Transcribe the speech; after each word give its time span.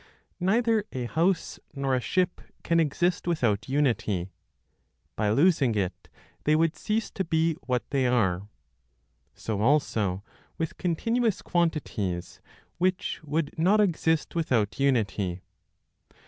Neither 0.39 0.83
a 0.91 1.05
house 1.05 1.59
nor 1.75 1.93
a 1.93 2.01
ship 2.01 2.41
can 2.63 2.79
exist 2.79 3.27
without 3.27 3.69
unity; 3.69 4.31
by 5.15 5.29
losing 5.29 5.75
it 5.75 6.09
they 6.43 6.55
would 6.55 6.75
cease 6.75 7.11
to 7.11 7.23
be 7.23 7.53
what 7.67 7.87
they 7.91 8.07
are. 8.07 8.47
So 9.35 9.61
also 9.61 10.23
with 10.57 10.79
continuous 10.79 11.43
quantities 11.43 12.41
which 12.79 13.21
would 13.23 13.55
not 13.59 13.79
exist 13.79 14.33
without 14.33 14.79
unity. 14.79 15.41